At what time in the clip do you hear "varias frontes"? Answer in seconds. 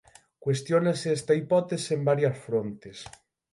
2.09-2.97